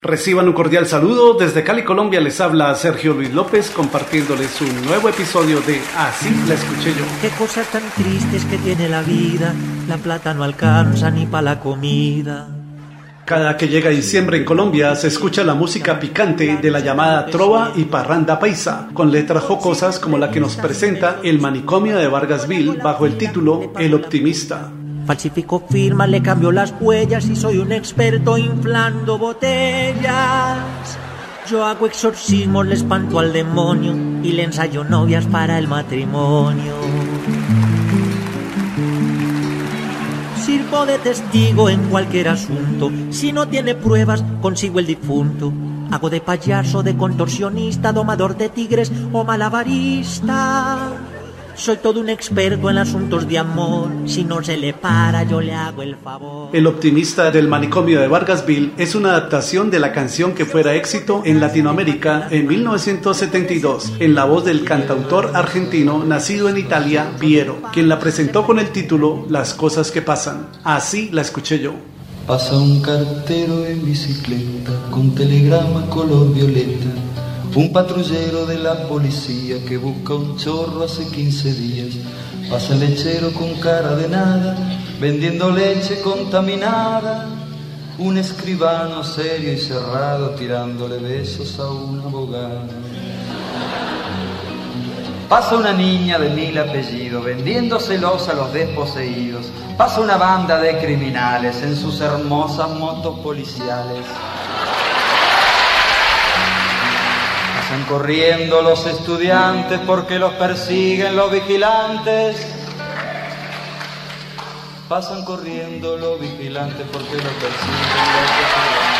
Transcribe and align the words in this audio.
Reciban 0.00 0.46
un 0.46 0.52
cordial 0.52 0.86
saludo. 0.86 1.34
Desde 1.34 1.64
Cali, 1.64 1.82
Colombia, 1.82 2.20
les 2.20 2.40
habla 2.40 2.72
Sergio 2.76 3.14
Luis 3.14 3.34
López 3.34 3.68
compartiéndoles 3.72 4.60
un 4.60 4.86
nuevo 4.86 5.08
episodio 5.08 5.60
de 5.62 5.80
Así 5.96 6.30
la 6.46 6.54
escuché 6.54 6.90
yo. 6.90 7.04
Qué 7.20 7.30
cosas 7.30 7.66
tan 7.66 7.82
tristes 7.96 8.44
que 8.44 8.58
tiene 8.58 8.88
la 8.88 9.02
vida. 9.02 9.52
La 9.88 9.96
plata 9.96 10.34
no 10.34 10.44
alcanza 10.44 11.10
ni 11.10 11.26
para 11.26 11.42
la 11.42 11.58
comida. 11.58 12.46
Cada 13.24 13.56
que 13.56 13.66
llega 13.66 13.90
diciembre 13.90 14.36
en 14.36 14.44
Colombia 14.44 14.94
se 14.94 15.08
escucha 15.08 15.42
la 15.42 15.54
música 15.54 15.98
picante 15.98 16.58
de 16.58 16.70
la 16.70 16.78
llamada 16.78 17.26
trova 17.26 17.72
y 17.74 17.82
parranda 17.82 18.38
paisa, 18.38 18.90
con 18.94 19.10
letras 19.10 19.42
jocosas 19.42 19.98
como 19.98 20.16
la 20.16 20.30
que 20.30 20.38
nos 20.38 20.54
presenta 20.54 21.18
el 21.24 21.40
manicomio 21.40 21.98
de 21.98 22.06
Vargasville 22.06 22.78
bajo 22.80 23.04
el 23.04 23.18
título 23.18 23.72
El 23.76 23.94
Optimista. 23.94 24.70
Falsifico 25.08 25.64
firma, 25.66 26.06
le 26.06 26.20
cambio 26.20 26.52
las 26.52 26.74
huellas 26.78 27.24
y 27.28 27.34
soy 27.34 27.56
un 27.56 27.72
experto 27.72 28.36
inflando 28.36 29.16
botellas. 29.16 30.58
Yo 31.48 31.64
hago 31.64 31.86
exorcismos, 31.86 32.66
le 32.66 32.74
espanto 32.74 33.18
al 33.18 33.32
demonio 33.32 33.94
y 34.22 34.32
le 34.32 34.42
ensayo 34.42 34.84
novias 34.84 35.24
para 35.24 35.58
el 35.58 35.66
matrimonio. 35.66 36.74
Sirvo 40.44 40.84
de 40.84 40.98
testigo 40.98 41.70
en 41.70 41.84
cualquier 41.88 42.28
asunto. 42.28 42.92
Si 43.08 43.32
no 43.32 43.48
tiene 43.48 43.74
pruebas, 43.74 44.22
consigo 44.42 44.78
el 44.78 44.84
difunto. 44.84 45.54
Hago 45.90 46.10
de 46.10 46.20
payaso, 46.20 46.82
de 46.82 46.98
contorsionista, 46.98 47.94
domador 47.94 48.36
de 48.36 48.50
tigres 48.50 48.92
o 49.14 49.24
malabarista. 49.24 50.90
Soy 51.58 51.78
todo 51.78 51.98
un 51.98 52.08
experto 52.08 52.70
en 52.70 52.78
asuntos 52.78 53.26
de 53.26 53.36
amor. 53.36 53.90
Si 54.06 54.22
no 54.22 54.40
se 54.44 54.56
le 54.56 54.74
para, 54.74 55.24
yo 55.24 55.40
le 55.40 55.52
hago 55.52 55.82
el 55.82 55.96
favor. 55.96 56.50
El 56.52 56.68
optimista 56.68 57.32
del 57.32 57.48
manicomio 57.48 58.00
de 58.00 58.06
Vargasville 58.06 58.74
es 58.78 58.94
una 58.94 59.10
adaptación 59.10 59.68
de 59.68 59.80
la 59.80 59.92
canción 59.92 60.34
que 60.34 60.44
fuera 60.44 60.76
éxito 60.76 61.22
en 61.24 61.40
Latinoamérica 61.40 62.28
en 62.30 62.46
1972 62.46 63.94
en 63.98 64.14
la 64.14 64.24
voz 64.24 64.44
del 64.44 64.62
cantautor 64.62 65.32
argentino 65.34 66.04
nacido 66.04 66.48
en 66.48 66.58
Italia, 66.58 67.10
Piero, 67.18 67.60
quien 67.72 67.88
la 67.88 67.98
presentó 67.98 68.46
con 68.46 68.60
el 68.60 68.70
título 68.70 69.26
Las 69.28 69.52
cosas 69.52 69.90
que 69.90 70.00
pasan. 70.00 70.50
Así 70.62 71.10
la 71.10 71.22
escuché 71.22 71.58
yo. 71.58 71.72
Pasa 72.28 72.56
un 72.56 72.80
cartero 72.82 73.66
en 73.66 73.84
bicicleta 73.84 74.70
con 74.92 75.12
telegrama 75.12 75.90
color 75.90 76.32
violeta 76.32 76.86
un 77.58 77.72
patrullero 77.72 78.46
de 78.46 78.56
la 78.56 78.86
policía 78.86 79.56
que 79.66 79.78
busca 79.78 80.14
un 80.14 80.36
chorro 80.36 80.84
hace 80.84 81.08
15 81.08 81.54
días. 81.54 81.96
Pasa 82.48 82.72
el 82.74 82.78
lechero 82.78 83.32
con 83.32 83.52
cara 83.56 83.96
de 83.96 84.08
nada, 84.08 84.56
vendiendo 85.00 85.50
leche 85.50 86.00
contaminada. 86.00 87.26
Un 87.98 88.16
escribano 88.16 89.02
serio 89.02 89.52
y 89.52 89.58
cerrado 89.58 90.30
tirándole 90.36 90.98
besos 90.98 91.58
a 91.58 91.68
un 91.68 91.98
abogado. 91.98 92.60
Pasa 95.28 95.56
una 95.56 95.72
niña 95.72 96.16
de 96.16 96.28
mil 96.30 96.56
apellidos 96.56 97.24
vendiéndoselos 97.24 98.28
a 98.28 98.34
los 98.34 98.52
desposeídos. 98.52 99.46
Pasa 99.76 100.00
una 100.00 100.16
banda 100.16 100.60
de 100.60 100.78
criminales 100.78 101.60
en 101.64 101.74
sus 101.74 102.00
hermosas 102.00 102.70
motos 102.70 103.18
policiales. 103.18 104.04
Corriendo 107.88 108.60
los 108.60 108.86
estudiantes 108.86 109.80
porque 109.86 110.18
los 110.18 110.34
persiguen 110.34 111.16
los 111.16 111.32
vigilantes. 111.32 112.36
Pasan 114.88 115.24
corriendo 115.24 115.96
los 115.96 116.20
vigilantes 116.20 116.86
porque 116.92 117.16
los 117.16 117.32
persiguen 117.32 118.12
los 118.12 118.22
vigilantes. 118.22 118.97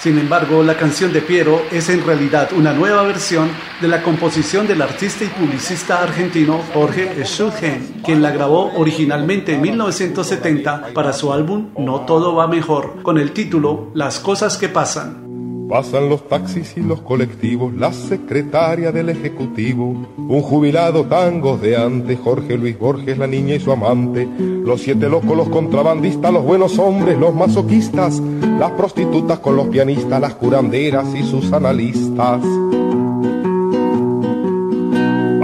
Sin 0.00 0.16
embargo, 0.16 0.62
la 0.62 0.76
canción 0.76 1.12
de 1.12 1.20
Piero 1.20 1.62
es 1.72 1.88
en 1.88 2.04
realidad 2.04 2.50
una 2.52 2.72
nueva 2.72 3.02
versión 3.02 3.50
de 3.80 3.88
la 3.88 4.00
composición 4.00 4.68
del 4.68 4.80
artista 4.80 5.24
y 5.24 5.28
publicista 5.28 6.00
argentino 6.00 6.60
Jorge 6.72 7.24
Schulgen, 7.24 8.00
quien 8.04 8.22
la 8.22 8.30
grabó 8.30 8.72
originalmente 8.76 9.54
en 9.54 9.60
1970 9.60 10.90
para 10.94 11.12
su 11.12 11.32
álbum 11.32 11.70
No 11.76 12.02
Todo 12.02 12.36
Va 12.36 12.46
Mejor, 12.46 13.02
con 13.02 13.18
el 13.18 13.32
título 13.32 13.90
Las 13.92 14.20
Cosas 14.20 14.56
que 14.56 14.68
Pasan. 14.68 15.27
Pasan 15.68 16.08
los 16.08 16.26
taxis 16.26 16.78
y 16.78 16.80
los 16.80 17.02
colectivos, 17.02 17.74
la 17.74 17.92
secretaria 17.92 18.90
del 18.90 19.10
Ejecutivo, 19.10 20.06
un 20.16 20.40
jubilado 20.40 21.04
tangos 21.04 21.60
de 21.60 21.76
antes, 21.76 22.18
Jorge 22.18 22.56
Luis 22.56 22.78
Borges, 22.78 23.18
la 23.18 23.26
niña 23.26 23.56
y 23.56 23.60
su 23.60 23.70
amante, 23.70 24.26
los 24.38 24.80
siete 24.80 25.10
locos, 25.10 25.36
los 25.36 25.50
contrabandistas, 25.50 26.32
los 26.32 26.42
buenos 26.42 26.78
hombres, 26.78 27.18
los 27.18 27.34
masoquistas, 27.34 28.18
las 28.58 28.70
prostitutas 28.72 29.40
con 29.40 29.56
los 29.56 29.68
pianistas, 29.68 30.18
las 30.20 30.34
curanderas 30.36 31.14
y 31.14 31.22
sus 31.22 31.52
analistas. 31.52 32.40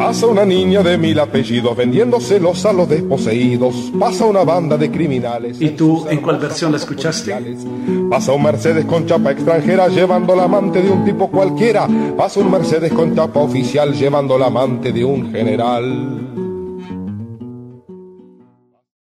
Pasa 0.04 0.26
una 0.26 0.44
niña 0.44 0.82
de 0.82 0.98
mil 0.98 1.18
apellidos 1.18 1.74
vendiéndoselos 1.74 2.66
a 2.66 2.74
los 2.74 2.86
desposeídos. 2.86 3.90
Pasa 3.98 4.26
una 4.26 4.44
banda 4.44 4.76
de 4.76 4.90
criminales. 4.90 5.58
¿Y 5.62 5.70
tú 5.70 6.06
en 6.10 6.20
cuál 6.20 6.36
versión 6.36 6.72
la 6.72 6.76
escuchaste? 6.76 7.34
Pasa 8.10 8.32
un 8.32 8.42
Mercedes 8.42 8.84
con 8.84 9.06
chapa 9.06 9.32
extranjera 9.32 9.88
llevando 9.88 10.36
la 10.36 10.44
amante 10.44 10.82
de 10.82 10.90
un 10.90 11.06
tipo 11.06 11.30
cualquiera. 11.30 11.88
Pasa 12.18 12.40
un 12.40 12.50
Mercedes 12.50 12.92
con 12.92 13.16
chapa 13.16 13.40
oficial 13.40 13.94
llevando 13.94 14.36
la 14.36 14.48
amante 14.48 14.92
de 14.92 15.06
un 15.06 15.32
general. 15.32 16.53